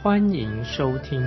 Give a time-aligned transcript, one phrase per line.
[0.00, 1.20] 欢迎收听。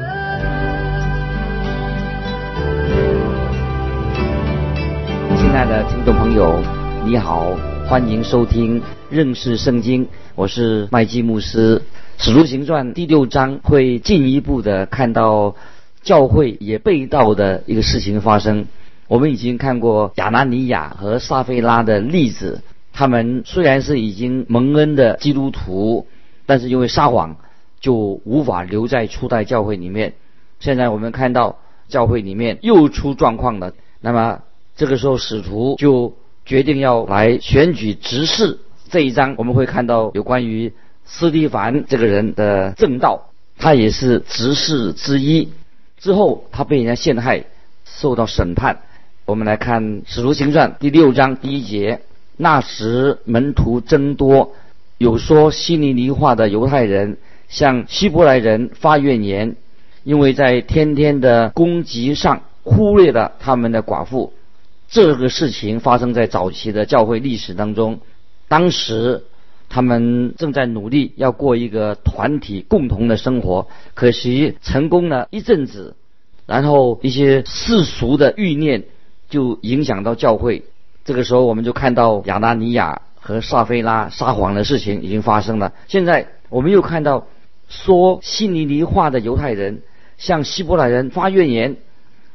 [5.36, 6.58] 亲爱的听众朋友，
[7.06, 7.54] 你好，
[7.86, 11.82] 欢迎收听认识圣经，我是麦基牧师。
[12.18, 15.54] 使徒行传第六章会进一步的看到
[16.02, 18.68] 教会也被盗的一个事情发生。
[19.10, 22.62] 我们已经看过亚拿尼亚和撒菲拉的例子，
[22.94, 26.08] 他们虽然是已经蒙恩的基督徒，
[26.46, 27.36] 但是因为撒谎，
[27.82, 30.14] 就无法留在初代教会里面。
[30.60, 31.58] 现在我们看到
[31.90, 34.42] 教会里面又出状况了，那么
[34.78, 36.14] 这个时候使徒就
[36.46, 38.60] 决定要来选举执事。
[38.90, 40.72] 这一章我们会看到有关于
[41.06, 45.50] 斯蒂凡这个人的正道，他也是执事之一。
[45.98, 47.46] 之后他被人家陷害，
[47.86, 48.82] 受到审判。
[49.26, 52.02] 我们来看《使徒行传》第六章第一节：
[52.38, 54.54] 那时门徒增多，
[54.98, 57.18] 有说希尼尼话的犹太人
[57.52, 59.56] 向希伯来人发怨言，
[60.04, 64.34] 因为在天天的攻击上忽略了他们的寡妇。
[64.90, 68.00] 这个事情发生在早期的教会历史当中，
[68.48, 69.24] 当时
[69.70, 75.96] 他们正在努力要过一个团体共同的生活，可惜成功了一阵子，
[76.48, 78.86] 然后一些世俗的欲念。
[79.32, 80.66] 就影响到教会。
[81.06, 85.72] 这个时候，我们就看到亚拿尼亚和撒菲拉撒谎的事情已经发生了。
[85.88, 87.28] 现在，我们又看到
[87.72, 89.82] 说希尼尼话的犹太人
[90.18, 91.78] 向希伯来人发怨言。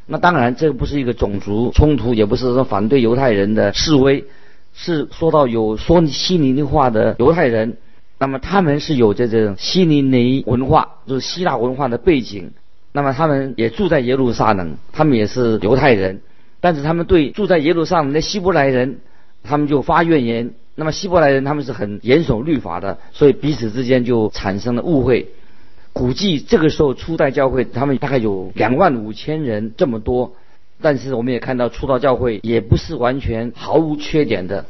[0.07, 4.25] 那当然，这不是一个种族冲突，也不是说反对犹太人的示威，
[4.73, 7.77] 是说到有说希尼尼话的犹太人。
[8.19, 12.53] 那么他们是有这种希尼尼文化，就是希腊文化的背景。
[12.93, 16.23] 那么他们也住在耶路撒冷，他们也是犹太人。
[16.61, 19.01] 但是他们对住在耶路撒冷的希伯来人，
[19.45, 20.55] 他们就发怨言。
[20.77, 25.31] 那么希伯来人他们是很严守律法的，所以彼此之间就产生了误会。
[25.93, 30.35] 估计这个时候初代教会他们大概有两万五千人这么多。
[30.81, 34.67] 但是我们也看到初代教会也不是完全毫无缺点的。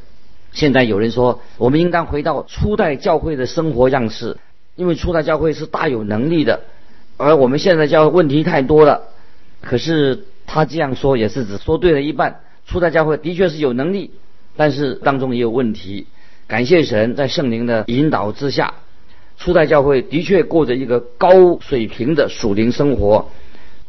[0.53, 4.39] 现在有人说我们应当回到初代教会的生活样式，
[4.77, 6.63] 因为初代教会是大有能力的，
[7.19, 9.03] 而我们现在教会问题太多了。
[9.61, 10.25] 可是。
[10.49, 12.39] 他这样说也是只说对了一半。
[12.69, 14.13] 初代教会的确是有能力，
[14.57, 16.07] 但是当中也有问题。
[16.47, 18.75] 感谢神在圣灵的引导之下，
[19.37, 23.31] 初代教会的确过着一个高水平的属灵生活，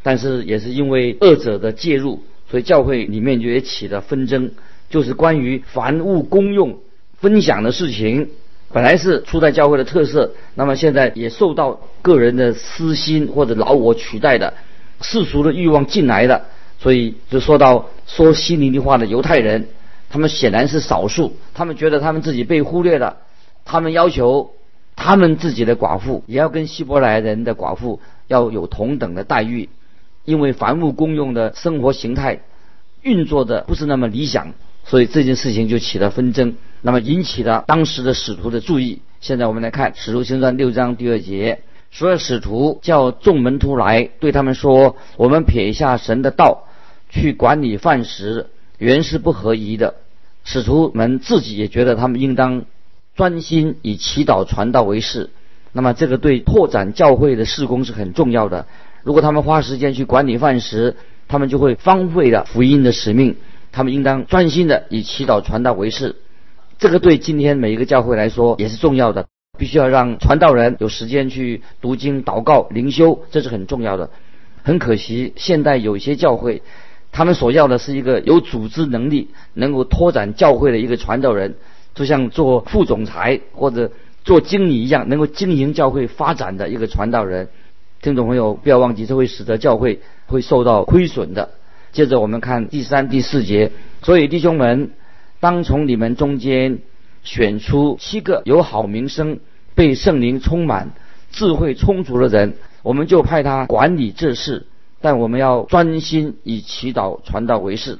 [0.04, 4.52] 但是也是因为恶者的介入，所以教会里面就也起了纷争，
[4.90, 6.80] 就是关于凡物公用
[7.20, 8.30] 分享的事情，
[8.74, 14.54] 本来是初代教会的特色，那么现在也受到个人的私心或者老我取代的。
[15.00, 16.46] 世俗的欲望进来的，
[16.80, 19.68] 所以就说到说心灵的话的犹太人，
[20.10, 23.18] 他们显然是少数，他们觉得他们自己被忽略了，
[23.66, 24.52] 他们要求
[24.96, 29.70] 他们自己的寡妇也要跟希伯来人的寡妇要有同等的待遇，
[30.26, 32.42] 因为凡物公用的生活形态
[33.02, 34.54] 运作的不是那么理想，
[34.86, 39.02] 所以这件事情就起了纷争，那么引起了当时的使徒的注意。
[39.22, 41.62] 现在我们来看《使徒行传》六章第二节。
[41.90, 46.66] 所有使徒叫众门徒来，对他们说：“我们撇下神的道，
[47.10, 49.96] 去管理饭食，原是不合宜的。”
[50.44, 52.64] 使徒们自己也觉得他们应当
[53.16, 55.30] 专心以祈祷传道为事。
[55.74, 58.66] 那么，这个对拓展教会的事工是很重要的。
[59.04, 60.96] 如果他们花时间去管理饭食，
[61.28, 63.36] 他们就会荒废了福音的使命。
[63.72, 66.16] 他们应当专心的以祈祷传道为事。
[66.80, 69.28] 这个对今天每一个教会来说也是重要的。
[69.58, 74.12] 必须要让传道人有时间去读经、祷告、灵修，这是很重要的。
[74.64, 76.62] 很可惜，现代有些教会，
[77.18, 81.56] 他们所要的是一个有组织能力、能够拓展教会的一个传道人，
[81.96, 83.92] 就像做副总裁或者
[84.24, 87.50] 做经理一样，能够经营教会发展的一个传道人。
[88.04, 91.50] 听众朋友，不要忘记，这会使得教会会受到亏损的。
[91.92, 93.72] 接着我们看第三、第四节，
[94.04, 94.92] 所以弟兄们，
[95.40, 96.78] 当从你们中间。
[97.24, 99.40] 选出七个有好名声、
[99.76, 100.92] 被圣灵充满、
[101.30, 102.54] 智慧充足的人，
[102.84, 104.66] 我们就派他管理这事。
[105.02, 108.00] 但我们要专心以祈祷传道为事，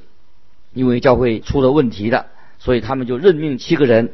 [0.74, 2.26] 因为教会出了问题了，
[2.58, 4.10] 所以他们就任命七个人。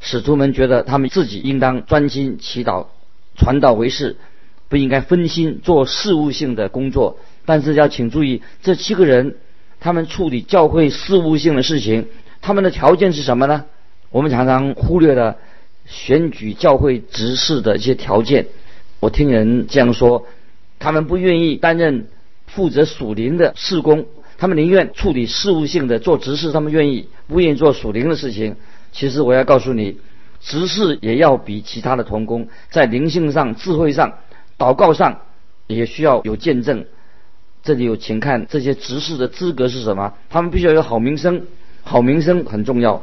[0.00, 2.86] 使徒们觉得他们自己应当专心祈祷
[3.36, 4.16] 传道为事，
[4.68, 7.18] 不应该分心做事务性的工作。
[7.46, 9.36] 但是要请注意，这七个人
[9.80, 12.08] 他们处理教会事务性的事情，
[12.42, 13.64] 他们的条件是什么呢？
[14.10, 15.36] 我们常常忽略了
[15.86, 18.46] 选举教会执事的一些条件。
[19.00, 20.26] 我听人这样说，
[20.78, 22.08] 他们不愿意担任
[22.54, 24.06] 负责属灵的事工，
[24.38, 28.56] 他们宁愿处理事务性的做执事，他们愿意不愿意做属灵的事情。
[28.92, 29.98] 其实我要告诉你，
[30.40, 34.18] 执事也要比其他的同工在灵性上、智慧上、
[34.56, 35.22] 祷告上
[35.66, 36.84] 也需要有见证。
[37.64, 40.14] 这里有，请看这些执事的资格是什么？
[40.30, 41.46] 他们必须要有好名声，
[41.82, 43.02] 好名声很重要。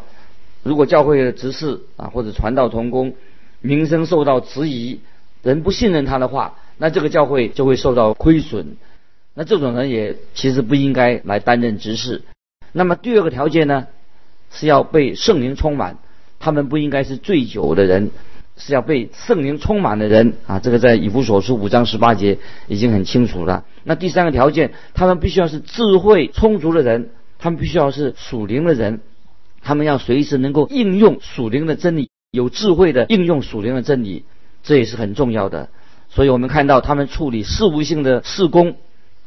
[0.63, 3.15] 如果教会的执事啊或者传道同工
[3.59, 4.99] 名声受到质疑，
[5.41, 8.77] 人不信任他的话，那这个教会就会受到亏损。
[9.33, 12.21] 那这种人也其实不应该来担任执事。
[12.71, 13.87] 那么第二个条件呢，
[14.51, 15.97] 是要被圣灵充满，
[16.39, 18.11] 他们不应该是醉酒的人。
[18.57, 22.37] 是要被圣灵充满的人啊，这个在以弗所书五章十八节
[22.67, 23.65] 已经很清楚了。
[23.85, 28.99] 那第三个条件，他们必须要是智慧充足的人，他们必须要是属灵的人，
[29.63, 34.25] 他们要随时能够应用属灵的真理，有智慧的应用属灵的真理，
[34.61, 35.69] 这也是很重要的。
[36.09, 38.75] 所以我们看到他们处理事务性的事工，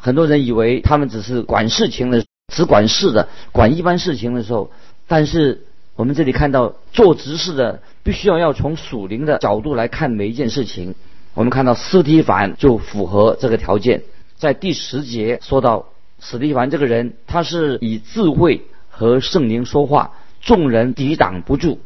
[0.05, 4.71] 很多人以为他们只是管事情的，只管事的，管一般事情的时候，
[5.09, 5.63] 但是。
[5.97, 10.97] 我们这里看到做执事的必须要要从属灵的角度来看每一件事情。
[11.35, 14.03] 我们看到斯蒂凡就符合这个条件，
[14.37, 15.87] 在第十节说到
[16.19, 21.79] 史蒂凡这个人，他是以智慧和圣灵说话，众人抵挡不住。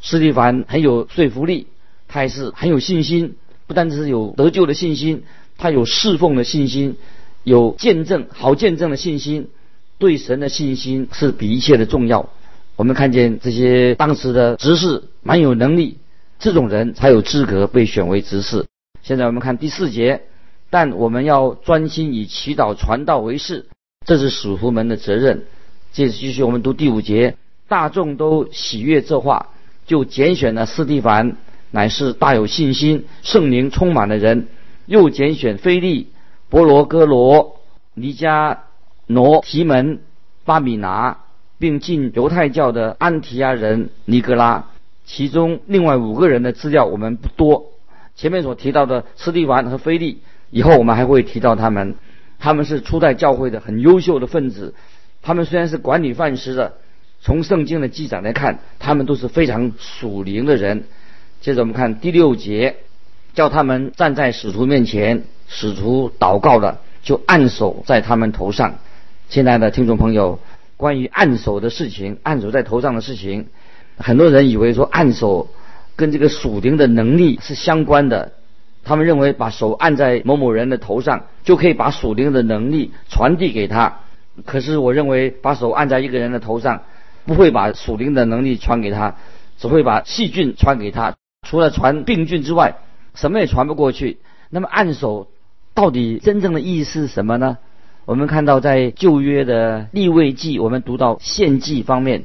[0.00, 1.66] 斯蒂凡很有说服力，
[2.06, 3.34] 他也是很有信心，
[3.66, 5.24] 不单只是有得救的信心，
[5.58, 6.96] 他有侍奉的信心，
[7.46, 9.50] 有见证好见证的信心，
[9.98, 12.28] 对神的信心是比一切的重要。
[12.74, 15.98] 我们看见这些当时的执事蛮有能力，
[16.40, 18.66] 这种人才有资格被选为执事。
[19.00, 20.22] 现在我们看第四节，
[20.70, 23.66] 但我们要专心以祈祷传道为事，
[24.04, 25.44] 这是使徒们的责任。
[25.92, 27.36] 接着继续，我们读第五节，
[27.68, 29.50] 大众都喜悦这话，
[29.86, 31.36] 就拣选了斯蒂凡，
[31.70, 34.48] 乃是大有信心、圣灵充满的人；
[34.86, 36.08] 又拣选菲利、
[36.48, 37.60] 伯罗哥罗、
[37.94, 38.64] 尼加
[39.06, 40.00] 挪、提门、
[40.44, 41.18] 巴米拿。
[41.58, 44.66] 并进犹太教的安提亚人尼格拉，
[45.06, 47.72] 其中另外五个人的资料我们不多。
[48.14, 50.20] 前面所提到的斯蒂凡和菲利，
[50.50, 51.94] 以后我们还会提到他们。
[52.38, 54.74] 他们是初代教会的很优秀的分子。
[55.22, 56.74] 他们虽然是管理饭食的，
[57.22, 60.84] 从圣经的记载来看，他们都是非常属灵的人。
[61.40, 62.76] 接着我们看第六节，
[63.36, 68.76] 叫他们站在使徒面前，使徒祷告了，就按手在他们头上。
[69.28, 70.40] 亲爱的听众朋友。
[70.78, 73.46] 关于按手的事情，按手在头上的事情，
[73.96, 75.48] 很多人以为说按手
[75.96, 78.32] 跟这个属灵的能力是相关的。
[78.84, 84.00] 他们认为把手按在某某人的头上，就可以把属灵的能力传递给他。
[84.44, 86.82] 可是我认为把手按在一个人的头上，
[87.24, 89.16] 不会把属灵的能力传给他，
[89.58, 91.14] 只会把细菌传给他。
[91.46, 92.76] 除了传病菌之外，
[93.16, 94.18] 什么也传不过去。
[94.48, 95.26] 那么按手
[95.74, 97.58] 到底真正的意义是什么呢？
[98.04, 102.22] 我们看到，在旧约的立位记，我们读到献祭方面，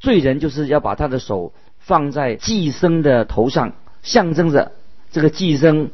[0.00, 4.72] 罪人就是要把他的手放在祭生的头上，象征着
[5.12, 5.90] 这个祭生，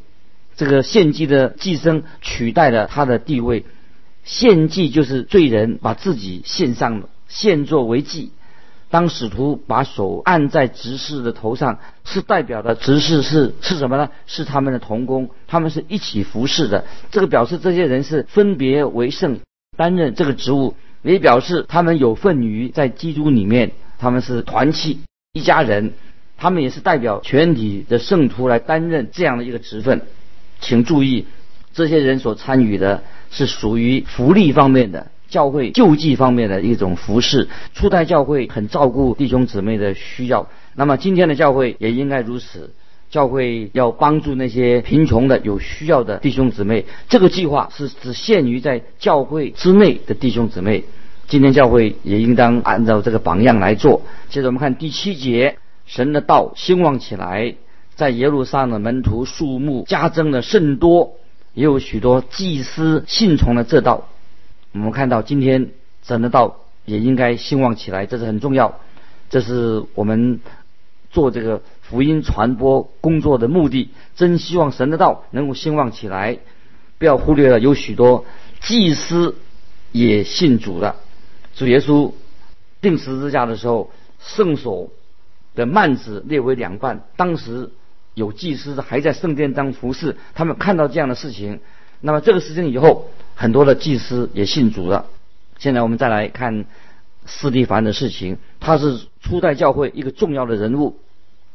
[0.54, 3.64] 这个献祭的祭生取代了他的地位。
[4.22, 8.30] 献祭就是罪人把自己献上，献作为祭。
[8.94, 14.08] 当使徒把手按在执事的头上，是代表的执事是是什么呢？
[14.28, 16.84] 是他们的同工，他们是一起服侍的。
[17.10, 19.40] 这个表示这些人是分别为圣，
[19.76, 25.00] 担任这个职务，也表示他们有份于在基督里面，他们是团契
[25.32, 25.94] 一家人，
[26.36, 30.02] 他们也是代表全体的圣徒来担任这样的一个职分。
[30.60, 31.26] 请注意，
[31.72, 35.08] 这些人所参与的是属于福利方面的。
[35.34, 40.46] 教会救济方面的一种服饰，初代教会很照顾弟兄姊妹的需要。
[40.76, 42.70] 那么今天的教会也应该如此，
[43.10, 46.84] 教会要帮助那些贫穷的、有需要的弟兄姊妹。
[47.08, 50.84] 这个计划是只限于在教会之内的弟兄姊妹。
[51.26, 54.02] 今天教会也应当按照这个榜样来做。
[54.28, 57.56] 接着我们看第七节，神的道兴旺起来，
[57.96, 61.14] 在耶路撒冷门徒数目加增的甚多，
[61.54, 64.06] 也有许多祭司信从了这道。
[64.74, 65.70] 我们看到今天
[66.02, 68.80] 神的道也应该兴旺起来，这是很重要。
[69.30, 70.40] 这是我们
[71.10, 73.90] 做这个福音传播工作的目的。
[74.16, 76.38] 真希望神的道能够兴旺起来，
[76.98, 78.26] 不要忽略了有许多
[78.60, 79.36] 祭司
[79.92, 80.96] 也信主的。
[81.54, 82.12] 主耶稣
[82.80, 84.90] 钉十字架的时候，圣所
[85.54, 87.70] 的幔子裂为两半，当时
[88.14, 91.60] 有祭司还在圣殿当服侍，他们看到这样的事情，
[92.06, 95.06] 那么这个事情以后，很多的祭司也信主了。
[95.58, 96.66] 现在我们再来看
[97.24, 100.98] 斯蒂凡的事情，他是初代教会一个重要的人物。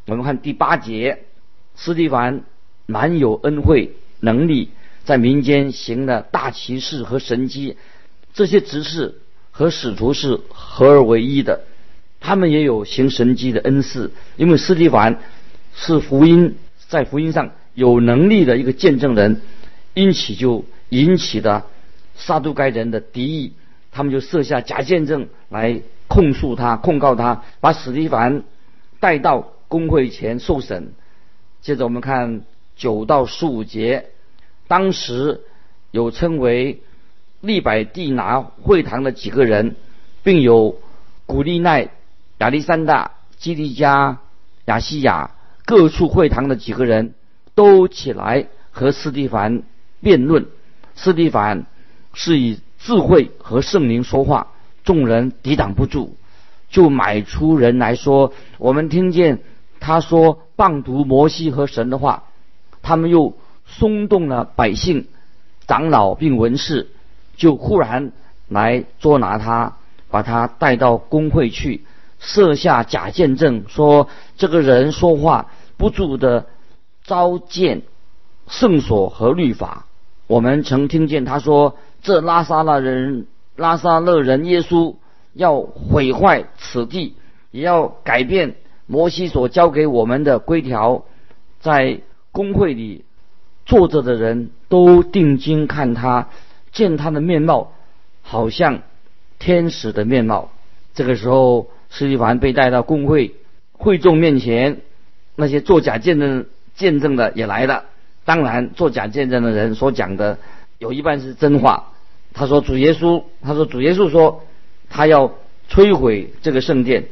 [0.07, 1.19] 我们看第八节，
[1.75, 2.41] 斯蒂凡
[2.87, 4.71] 蛮有恩惠能力，
[5.03, 7.77] 在民间行了大奇事和神迹，
[8.33, 9.19] 这些执事
[9.51, 11.61] 和使徒是合而为一的。
[12.19, 15.19] 他们也有行神迹的恩赐，因为斯蒂凡
[15.75, 16.55] 是福音
[16.87, 19.41] 在福音上有能力的一个见证人，
[19.93, 21.65] 因此就引起的
[22.15, 23.53] 杀杜该人的敌意，
[23.91, 28.43] 他们就设下假见证来控诉他、控告他，把史蒂凡
[28.99, 30.93] 带到公会前受审。
[31.61, 32.41] 接着我们看
[32.75, 34.09] 九到十五节，
[34.67, 35.41] 当时
[35.91, 36.81] 有称为
[37.41, 39.75] 利百地拿会堂的几个人，
[40.23, 40.79] 并有
[41.25, 41.89] 古利奈。
[42.39, 44.19] 亚历山大、基利加、
[44.63, 45.31] 亚西亚
[45.65, 47.13] 各处会堂的几个人
[47.53, 49.63] 都起来和斯蒂凡
[50.01, 50.47] 辩论。
[50.95, 51.65] 斯蒂凡
[52.13, 54.47] 是以智慧和圣灵说话，
[54.83, 56.15] 众人抵挡不住，
[56.69, 59.39] 就买出人来说：“我们听见
[59.79, 62.23] 他说谤读摩西和神的话。”
[62.81, 65.07] 他们又松动了百姓、
[65.67, 66.87] 长老并文士，
[67.35, 68.13] 就忽然
[68.47, 69.77] 来捉拿他，
[70.09, 71.85] 把他带到公会去。
[72.19, 76.47] 设下假见证，说这个人说话不住的
[77.03, 77.81] 召见
[78.47, 79.85] 圣所和律法。
[80.29, 84.93] 我们曾听见他说，这拉萨勒人拉萨勒人耶稣
[85.33, 87.15] 要毁坏此地，
[87.49, 88.55] 也要改变
[88.85, 91.03] 摩西所教给我们的规条。
[91.59, 93.03] 在公会里
[93.65, 96.29] 坐着的人都定睛看他，
[96.71, 97.73] 见他的面貌
[98.21, 98.83] 好像
[99.39, 100.51] 天使的面貌。
[100.93, 101.71] 这个时候。
[101.91, 103.33] 施蒂凡被带到公会
[103.71, 104.81] 会众面前，
[105.35, 106.45] 那些作假见证
[106.75, 107.85] 见证的也来了。
[108.29, 110.37] 当然，做假见证的人所讲的
[110.77, 111.93] 有一半是真话。
[112.31, 114.43] 他说主耶稣，他说主耶稣说
[114.87, 115.33] 他要
[115.67, 117.05] 摧毁这个圣殿，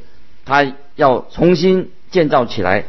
[0.45, 2.85] 他要重新建造起来。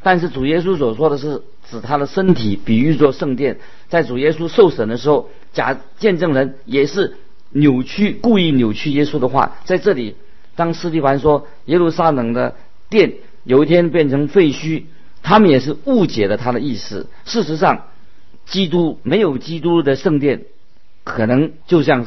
[0.00, 3.58] 但是主耶稣所说的是指他的身体，比喻作圣殿。
[3.88, 7.16] 在主耶稣受审的时候，假见证人也是
[7.50, 10.14] 扭曲、故意扭曲耶稣的话，在这里。
[10.54, 12.54] 当斯蒂凡说耶路撒冷的
[12.88, 14.84] 殿有一天变成废墟，
[15.22, 17.08] 他们也是误解了他的意思。
[17.24, 17.86] 事实上，
[18.44, 20.44] 基督没有基督的圣殿，
[21.04, 22.04] 可能就像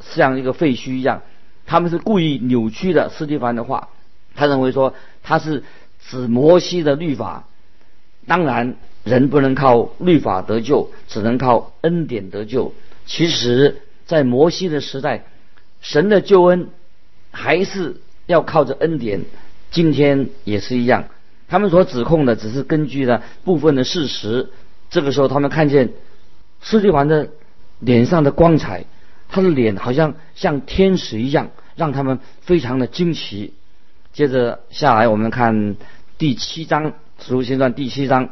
[0.00, 1.22] 像一个废墟一样。
[1.66, 3.88] 他们是故意扭曲的斯蒂凡的话，
[4.34, 5.64] 他认为说他是
[6.06, 7.44] 指摩西的律法。
[8.26, 12.74] 当然，人不能靠律法得救，只能靠恩典得救。
[13.06, 15.24] 其实，在摩西的时代，
[15.80, 16.68] 神的救恩。
[17.30, 19.26] 还是要靠着恩典，
[19.70, 21.04] 今天也是一样。
[21.48, 24.50] 他们所指控的只是根据了部分的事实。
[24.90, 25.90] 这个时候，他们看见
[26.60, 27.30] 施蒂凡的
[27.80, 28.84] 脸上的光彩，
[29.28, 33.52] 他的脸好像像天使一样，让他们非常的惊奇。
[34.12, 35.76] 接着下来，我们看
[36.18, 38.30] 第七章《使徒行传》第七章。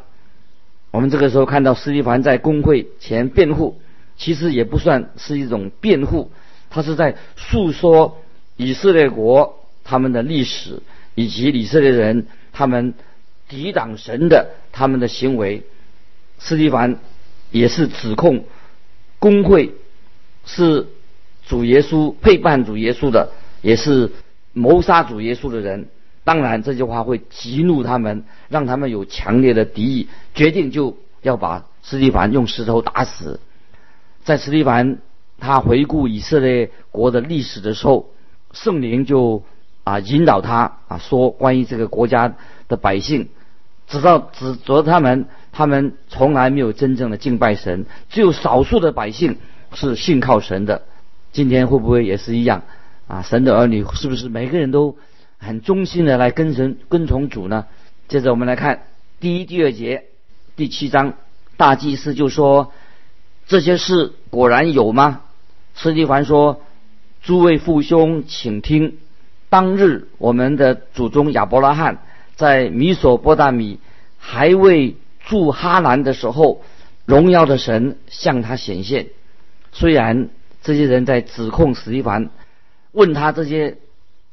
[0.91, 3.79] 我们这个时候看到施蒂凡在公会前辩护，
[4.17, 6.31] 其实也不算是一种辩护，
[6.69, 8.17] 他是在诉说。
[8.59, 10.81] 以色列国他们的历史，
[11.13, 12.95] 以及以色列人他们
[13.47, 15.63] 抵挡神的他们的行为，
[16.39, 16.99] 斯蒂凡
[17.51, 18.45] 也是指控
[19.19, 19.73] 工会
[20.45, 20.87] 是
[21.45, 24.11] 主耶稣背叛主耶稣的，也是
[24.53, 25.89] 谋杀主耶稣的人。
[26.23, 33.39] 当然，这句话会激怒他们，让他们有强烈的敌意，决定就要把斯蒂凡用石头打死。
[34.23, 34.99] 在斯蒂凡
[35.39, 38.09] 他回顾以色列国的历史的时候。
[38.53, 39.43] 圣灵就
[39.83, 42.33] 啊引导他啊说关于这个国家
[42.69, 43.27] 的百姓，
[43.87, 49.37] 直到指责他们，他们从来没有真正的敬拜神，只有少数的百姓
[49.73, 50.83] 是信靠神的。
[51.31, 52.63] 今天会不会也是一样
[53.07, 53.21] 啊？
[53.21, 54.97] 神的儿女是不是每个人都
[55.37, 57.65] 很忠心的来跟神跟从主呢？
[58.07, 58.83] 接着我们来看
[59.19, 60.05] 第一、第二节
[60.55, 61.13] 第七章，
[61.57, 62.71] 大祭司就说
[63.47, 65.21] 这些事果然有吗？
[65.73, 66.61] 斯蒂凡说。
[67.23, 68.99] 诸位父兄，请听：
[69.49, 71.97] 当日我们的祖宗亚伯拉罕
[72.37, 73.79] 在米索波大米
[74.17, 76.63] 还未住哈兰的时候，
[77.05, 79.07] 荣耀的神向他显现。
[79.73, 80.29] 虽然
[80.61, 82.29] 这些人在指控史蒂凡，
[82.93, 83.75] 问他这些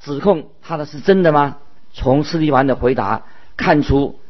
[0.01, 1.57] 指控他的是真的吗？
[1.93, 3.25] 从史蒂凡的回答
[3.57, 4.21] 看出，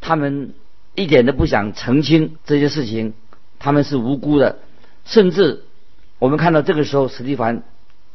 [0.00, 0.54] 他们
[0.94, 3.14] 一点都不想澄清这些事情，
[3.58, 4.58] 他们是无辜的。
[5.04, 5.64] 甚至
[6.20, 7.64] 我们看到这个时候，史蒂凡。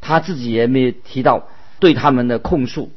[0.02, 1.50] 他自己也没有提到
[1.80, 2.90] 对他们的控诉，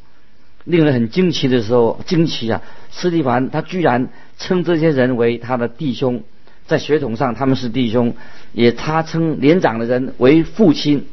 [0.64, 2.62] 令人很惊奇的时候，惊奇啊！
[2.90, 6.23] 斯蒂凡他居然称这些人为他的弟兄，
[6.66, 8.14] 在血统上他们是弟兄，
[8.52, 11.07] 也他称年长的人为父亲。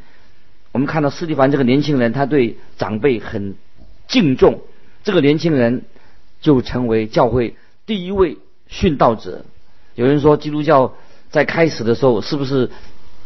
[0.71, 3.55] 我们看到斯蒂凡这个年轻人，他对长辈很
[4.07, 4.61] 敬重，
[5.03, 5.83] 这个年轻人
[6.41, 7.55] 就成为教会
[7.87, 8.37] 第一位
[8.69, 9.45] 殉道者。
[9.95, 10.93] 有人说，基督教
[11.31, 12.69] 在开始的时候是不是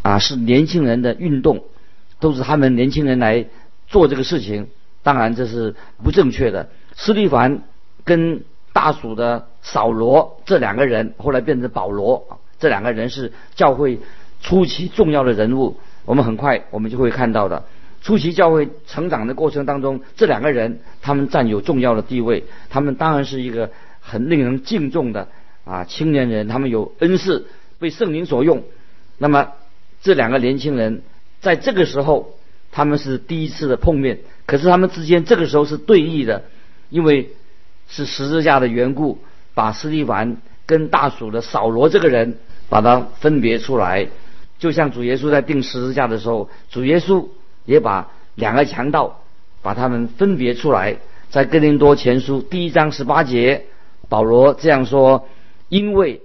[0.01, 1.65] 啊是年轻人的运动，
[2.21, 3.45] 都是他们年轻人来
[3.87, 4.69] 做这个事情？
[5.03, 6.69] 当然这是不正确的。
[6.95, 7.61] 斯蒂凡
[8.03, 13.99] 跟大蜀的扫罗这两个人，后来变成保罗，这两个人是教会
[14.41, 15.77] 初期重要的人物。
[16.05, 17.63] 我们很快我们就会看到的，
[18.01, 22.45] 初期教会成长的过程当中，这两个人他们占有重要的地位。
[22.69, 23.69] 他们当然是一个
[23.99, 25.27] 很令人敬重的。
[25.65, 27.47] 啊，青年人他们有恩赐，
[27.79, 28.63] 被圣灵所用。
[29.17, 29.53] 那么
[30.01, 31.03] 这两个年轻人
[31.39, 32.37] 在这个时候，
[32.73, 34.19] 他们是第一次的碰面。
[34.45, 36.43] 可是他们之间这个时候是对立的，
[36.89, 37.29] 因为
[37.87, 39.19] 是十字架的缘故，
[39.53, 42.37] 把斯蒂凡跟大鼠的扫罗这个人
[42.67, 44.09] 把他分别出来。
[44.59, 47.27] 就像主耶稣在钉十字架的时候，主耶稣
[47.63, 49.21] 也把两个强盗
[49.61, 50.97] 把他们分别出来。
[51.29, 53.65] 在哥林多前书第一章十八节，
[54.09, 55.27] 保罗这样说。
[55.69, 56.21] 因为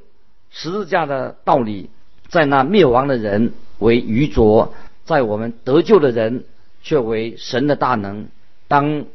[0.50, 1.88] 十字架的道理，
[2.28, 4.74] 在那灭亡的人为愚拙，
[5.08, 6.44] 在我们得救的人
[6.84, 8.28] 却为神的大能。
[8.68, 9.06] 当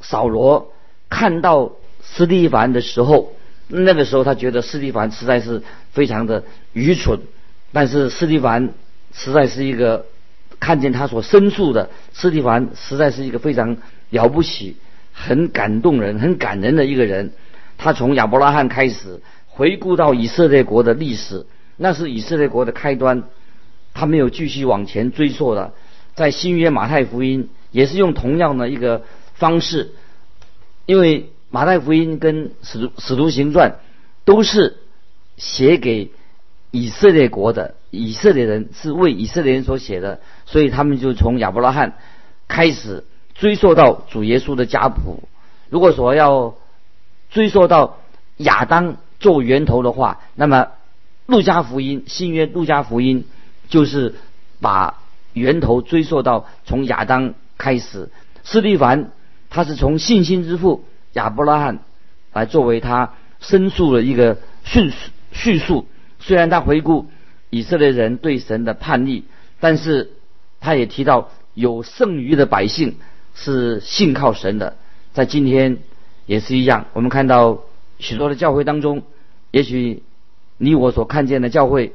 [0.00, 0.72] 扫罗
[1.08, 3.34] 看到斯蒂凡的时候，
[3.68, 6.42] 那个时候他觉得斯蒂凡实在是非常的
[6.72, 7.20] 愚蠢。
[7.72, 8.70] 但是斯蒂凡
[9.12, 10.06] 实在是一个
[10.58, 13.76] 看见他所申诉的，斯蒂凡实在是一个非常
[14.10, 14.76] 了不起、
[15.12, 17.32] 很感动人、很感人的一个人。
[17.78, 19.20] 他从亚伯拉罕开始。
[19.54, 21.44] 回顾到以色列国的历史，
[21.76, 23.24] 那是以色列国的开端，
[23.94, 25.72] 他没有继续往前追溯的。
[26.14, 29.02] 在新约马太福音也是用同样的一个
[29.34, 29.92] 方式，
[30.86, 33.76] 因为马太福音跟使徒使徒行传
[34.24, 34.78] 都是
[35.36, 36.10] 写给
[36.70, 41.94] 以色列国的，以色列人是为以色列人所写的，所以他们就从亚伯拉罕
[42.48, 45.22] 开始追溯到主耶稣的家谱。
[45.70, 46.56] 如果说要
[47.30, 47.98] 追溯到
[48.36, 48.96] 亚当。
[49.22, 50.70] 做源头的话，那么
[51.26, 53.24] 路加福音新约路加福音
[53.72, 54.14] 就是
[54.60, 54.98] 把
[55.32, 58.10] 源头追溯到从亚当开始。
[58.44, 59.12] 斯蒂凡
[59.48, 61.78] 他是从信心之父亚伯拉罕
[62.34, 64.92] 来作为他申诉的一个叙
[65.32, 65.86] 叙述。
[66.20, 67.06] 虽然他回顾
[67.48, 69.22] 以色列人对神的叛逆，
[69.58, 70.10] 但是
[70.60, 72.96] 他也提到有剩余的百姓
[73.34, 74.76] 是信靠神的。
[75.14, 75.78] 在今天
[76.26, 77.60] 也是一样，我们看到
[77.98, 79.02] 许多的教会当中。
[79.50, 80.02] 也许
[80.58, 81.94] 你我所看见的教会，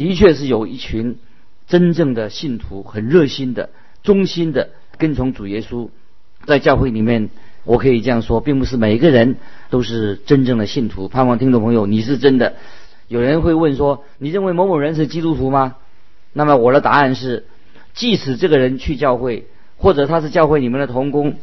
[0.00, 1.18] 的确是有一群
[1.68, 3.68] 真正的信徒，很热心的、
[4.02, 5.90] 忠心的跟从主耶稣。
[6.46, 7.28] 在教会里面，
[7.64, 9.36] 我可以这样说，并不是每一个人
[9.68, 11.08] 都是真正的信徒。
[11.08, 12.54] 盼望听众朋友，你是真的。
[13.08, 15.76] 有人会问说：“你认为某某人是基督徒吗？”
[16.32, 17.44] 那么我的答案是：
[17.92, 21.36] 即使这个人去教会，或者他是教会里面的同工。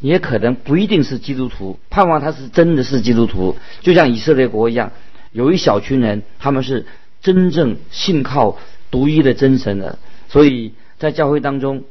[0.00, 4.92] 也可能不一定是基督徒，盼望他是真的是基督徒，就像以色列国一样，
[5.32, 6.86] 有一小群人，他们是
[7.20, 8.58] 真正信靠
[8.90, 9.98] 独一的真神的。
[10.28, 11.84] 所以在教会当中，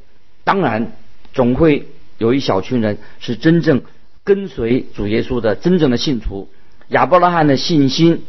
[0.43, 0.93] 当然
[1.33, 1.87] 总会
[2.17, 3.81] 有一小群人是真正
[4.23, 6.49] 跟随主耶稣的真正的信徒。
[6.89, 8.23] 亚伯拉罕的信心，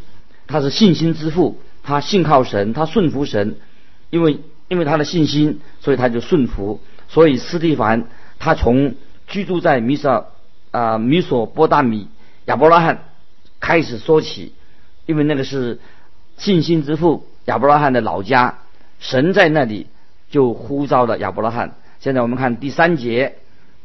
[0.47, 3.55] 他是信心之父，他信靠神，他顺服神，
[4.09, 6.81] 因为因为他的信心，所以他就顺服。
[7.07, 8.07] 所以斯蒂凡
[8.37, 8.95] 他从
[9.27, 10.27] 居住在米索
[10.71, 12.07] 啊米索波大米
[12.45, 13.05] 亚伯拉罕
[13.59, 14.53] 开始说起，
[15.05, 15.79] 因为那个是
[16.39, 18.57] 信心之父亚伯拉罕的老家，
[18.99, 19.85] 神在那里
[20.31, 21.75] 就呼召了亚伯拉罕。
[21.99, 23.35] 现在我们看第三节，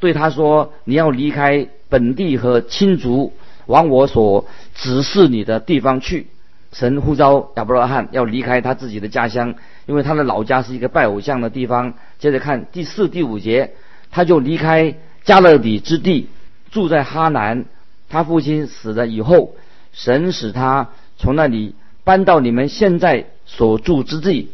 [0.01, 3.35] 对他说：“你要离开本地和亲族，
[3.67, 6.29] 往我所指示你的地方去。”
[6.73, 11.93] 神呼召亚伯拉罕要离开他自己的家乡，因为他的老家是一个拜偶像的地方。
[12.19, 13.75] 接着看第四、第五节，
[14.11, 14.95] 他就离开。
[15.25, 16.29] 加勒底之地，
[16.71, 17.65] 住在哈南。
[18.11, 19.55] 他父亲死了以后，
[19.95, 24.51] 神使他从那里搬到你们现在所住之地。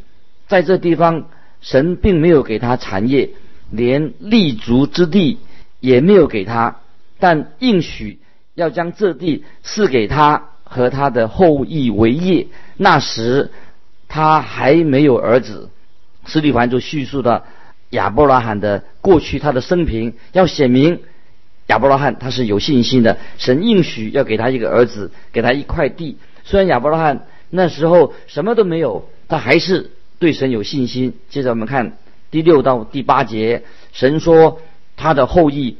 [0.48, 1.28] 在这地方，
[1.60, 3.30] 神并没有给他产业，
[3.70, 5.38] 连立足之地
[5.80, 6.76] 也没有给他，
[7.18, 8.18] 但应许
[8.54, 12.46] 要将这地赐给他和他的后裔为业。
[12.76, 13.50] 那时
[14.08, 15.68] 他还没有儿子。
[16.26, 17.44] 斯蒂凡就叙述的。
[17.90, 21.00] 亚伯拉罕的过去，他的生平要显明
[21.66, 23.18] 亚伯拉罕他是有信心的。
[23.36, 26.16] 神应许要给他一个儿子，给他一块地。
[26.44, 31.14] 虽然亚伯拉罕那时候什么都没有，他还是对神有信心。
[31.28, 31.98] 接着我们看
[32.30, 34.60] 第六到第八节，神说
[34.96, 35.76] 他的后裔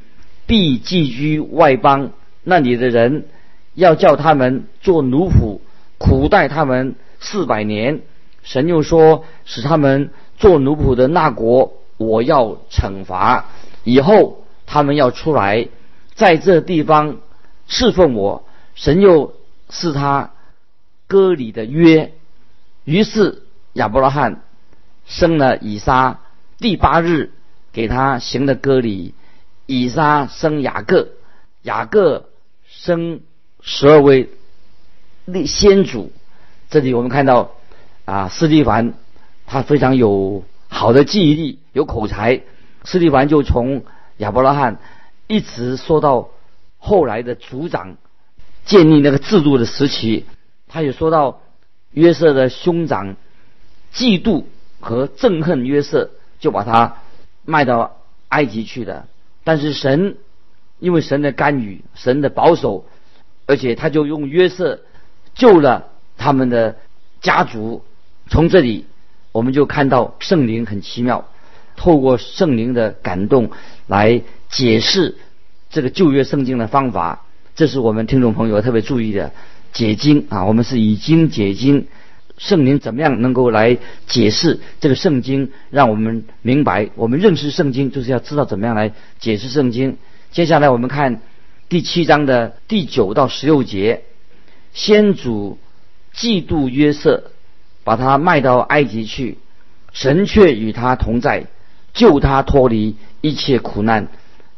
[0.47, 2.11] 必寄居外邦，
[2.43, 3.27] 那里的人
[3.75, 5.61] 要叫他们做奴仆，
[5.99, 8.01] 苦待他们四百年。
[8.43, 13.51] 神又说，使他们做奴仆的那国，我要惩罚。
[13.85, 15.69] 以后他们要出来，
[16.15, 17.19] 在这地方
[17.69, 18.45] 侍奉我。
[18.75, 19.35] 神又
[19.69, 20.31] 是他
[21.11, 22.13] 割礼的约。
[22.85, 23.43] 于是
[23.73, 24.43] 亚伯拉罕
[25.05, 26.21] 生了以撒，
[26.59, 27.33] 第八日
[27.73, 29.15] 给他行了割礼。
[29.67, 31.09] 以撒生雅各，
[31.63, 32.29] 雅各
[32.69, 33.21] 生
[33.61, 34.31] 十二位
[35.25, 36.13] 立先祖。
[36.71, 37.51] 这里我们看到。
[38.07, 38.95] 啊，斯蒂凡
[39.47, 42.41] 他非常有好的记忆力，有口才。
[42.83, 43.85] 斯蒂凡就从
[44.17, 44.81] 亚伯拉罕
[45.29, 46.31] 一直说到
[46.79, 47.99] 后来的族长
[48.65, 50.27] 建立那个制度的时期。
[50.71, 51.43] 他也说到
[51.91, 53.17] 约瑟的兄长
[53.93, 54.45] 嫉妒
[54.79, 56.99] 和憎恨约瑟，就把他
[57.45, 57.97] 卖到
[58.29, 59.09] 埃及去的。
[59.43, 60.17] 但是神
[60.79, 62.87] 因为神的干预，神的保守，
[63.47, 64.81] 而且他就用约瑟
[65.35, 66.77] 救了他们的
[67.21, 67.83] 家族。
[68.29, 68.87] 从这里，
[69.33, 71.29] 我们就看到圣灵很奇妙，
[71.77, 73.51] 透过圣灵的感动
[73.89, 75.19] 来解释
[75.69, 77.25] 这个旧约圣经的方法。
[77.57, 79.33] 这是我们听众朋友特别注意的
[79.73, 81.87] 解经啊，我们是以经解经，
[82.39, 89.97] 圣灵怎么样能够来解释这个圣经，让我们明白，我们认识圣经就是要知道怎么样来解释圣经。
[90.31, 91.21] 接下来我们看
[91.69, 94.03] 第七章的第九到十六节，
[94.73, 95.59] 先祖
[96.15, 97.31] 嫉妒约瑟。
[97.83, 99.39] 把他卖到埃及去，
[99.91, 101.47] 神却与他同在，
[101.95, 104.09] 救他脱离一切苦难，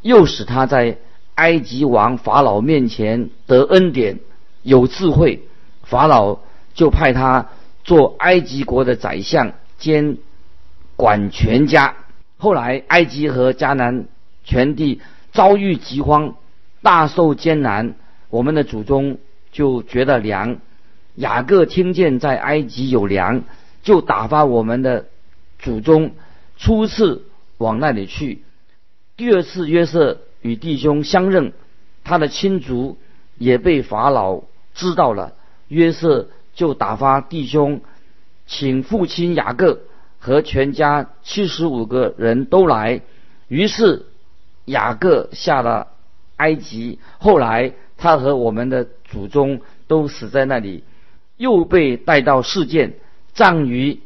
[0.02, 0.98] 又使他在
[1.36, 4.18] 埃及王法老面前得恩典，
[4.62, 5.42] 有智慧。
[5.82, 6.38] 法老
[6.74, 7.48] 就派他
[7.84, 10.16] 做埃及国的宰相，兼
[10.96, 11.96] 管全家。
[12.38, 14.06] 后来埃及和迦南
[14.44, 15.00] 全地
[15.32, 16.34] 遭遇饥荒，
[16.82, 17.94] 大受艰难，
[18.30, 19.18] 我们的祖宗
[19.50, 20.58] 就觉得凉。
[21.14, 23.42] 雅各听见在埃及有粮，
[23.82, 25.06] 就打发我们的
[25.58, 26.12] 祖宗
[26.56, 27.24] 初次
[27.58, 28.42] 往那里去。
[29.16, 31.52] 第二次约瑟与弟兄相认，
[32.02, 32.98] 他的亲族
[33.36, 34.42] 也被法老
[34.74, 35.32] 知道了。
[35.68, 37.80] 约瑟就打发弟兄，
[38.46, 39.80] 请父亲雅各
[40.18, 43.00] 和全家七十五个人都来。
[43.48, 44.06] 于是
[44.64, 45.88] 雅各下了
[46.36, 46.98] 埃及。
[47.18, 50.84] 后来他和我们的祖宗都死在那里。
[51.38, 52.94] 又被带到事件，
[53.32, 53.98] 葬于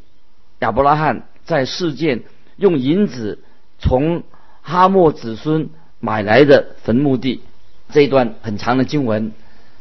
[0.60, 2.22] 亚伯拉罕在事件
[2.56, 3.40] 用银子
[3.78, 4.22] 从
[4.62, 5.68] 哈莫子孙
[6.00, 7.42] 买来的坟墓地。
[7.90, 9.32] 这一段很长的经文，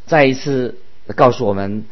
[0.05, 0.77] 再一次
[1.15, 1.85] 告诉我们，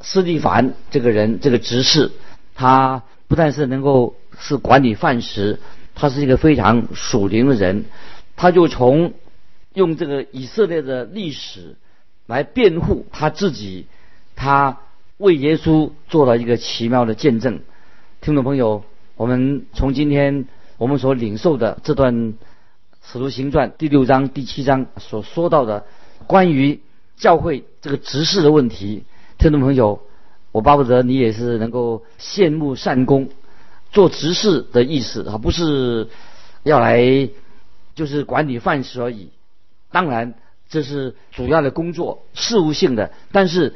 [0.00, 2.12] 斯蒂凡这个人，这个执事，
[2.54, 5.60] 他不但是能够是管理饭食，
[5.94, 7.84] 他是一个非常属灵的人。
[8.36, 9.12] 他就从
[9.74, 11.76] 用这个以色列的历史
[12.26, 13.86] 来辩护他自己，
[14.34, 14.78] 他。
[15.20, 17.60] 为耶稣做了一个奇妙的见证，
[18.22, 18.84] 听众朋友，
[19.16, 20.46] 我们从今天
[20.78, 22.14] 我们所领受的这段
[23.04, 25.84] 《使徒行传》第六章、第七章所说到的
[26.26, 26.80] 关于
[27.20, 29.04] 教会这个执事的问题，
[29.38, 30.00] 听众朋友，
[30.50, 33.28] 我巴不得你也是能够羡慕善功，
[33.92, 36.08] 做执事的意思啊，不是
[36.64, 37.28] 要来
[37.94, 39.28] 就是管理饭食而已。
[39.92, 40.34] 当然，
[40.68, 43.74] 这是主要的工作，事务性的，但是。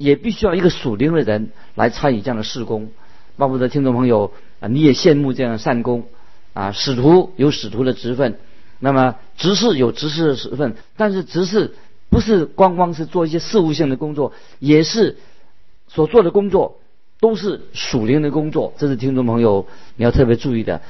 [0.00, 2.88] 也必须要一个属灵的人来参与这样的事工。
[3.36, 6.06] 巴不得听众朋友啊，你也羡慕这样的善功
[6.54, 6.72] 啊。
[6.72, 8.38] 使徒有使徒的职分，
[8.78, 11.74] 那么执事有执事的职分，但是执事
[12.10, 15.16] 不是光光是做一些事务性的工作，也是
[15.88, 16.80] 所做的工作
[17.20, 18.74] 都是属灵的工作。
[18.76, 20.82] 这是听众朋友你要特别注意的。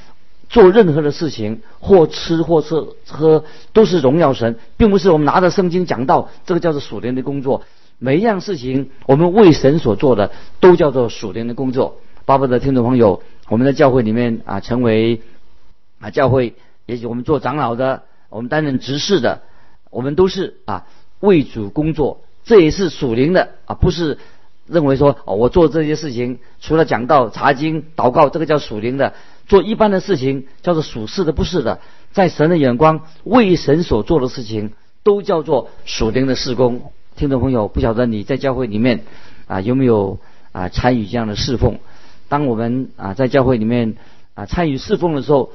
[0.48, 2.74] 做任何的事情，或吃或吃
[3.06, 7.62] 喝，都是荣耀神，并不是我们拿着圣经讲道，这个叫做属灵的工作。
[7.98, 12.00] 每一样事情，我们为神所做的，都叫做属灵的工作。
[12.24, 15.20] 巴不得听众朋友，我们在教会里面啊，成为
[16.00, 16.54] 啊教会，
[16.86, 19.42] 也许我们做长老的，我们担任执事的，
[19.90, 20.84] 我们都是啊
[21.20, 24.18] 为主工作，这也是属灵的啊，不是
[24.66, 29.12] 认为说哦，我做这些事情，除了讲道、查经、祷告，这个叫属灵的；
[29.46, 31.80] 做一般的事情叫做属世的，不是的。
[32.12, 34.72] 在神的眼光，为神所做的事情，
[35.04, 36.90] 都叫做属灵的事工。
[37.16, 39.04] 听众朋友，不晓得你在教会里面
[39.46, 40.18] 啊有没有
[40.52, 41.78] 啊参与这样的侍奉？
[42.28, 43.96] 当我们啊在教会里面
[44.34, 45.52] 啊参与侍奉的时候，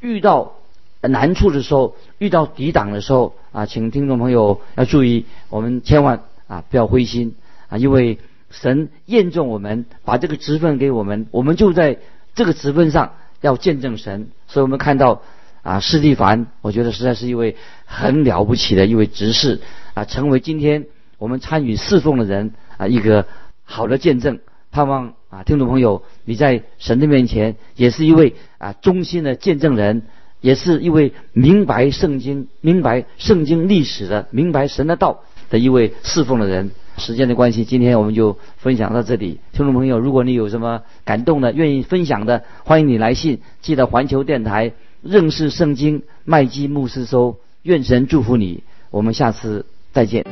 [0.00, 0.54] 遇到
[1.00, 7.34] 难处的时候，遇到抵挡的时候啊，请听众朋友要注意，我们千万啊不要灰心
[7.68, 8.18] 啊，因为
[8.50, 11.98] 神验证我们，把这个职分给我们，我们就在
[12.34, 14.28] 这个职分上要见证神。
[14.48, 15.22] 所以我们看到
[15.62, 19.60] 啊，施蒂凡，我觉得实在是一位很了不起的一位执事
[19.94, 20.86] 啊，成为今天
[21.18, 23.26] 我们参与侍奉的人啊一个
[23.64, 24.38] 好的见证。
[24.70, 30.02] 盼望啊，听众朋友，你在神的面前也是一位啊忠心的见证人，
[30.40, 35.20] 也是一位明白圣经、明白圣经历史的、明白神的道
[35.50, 36.70] 的一位侍奉的人。
[36.98, 39.38] 时间的关系，今天我们就分享到这里。
[39.52, 44.72] 听众朋友，如果你有什么感动的、愿意分享的，欢迎你来信，记得环球电台。
[45.02, 50.24] 认识圣经，麦基牧师收：“愿神祝福你。”我们下次再见。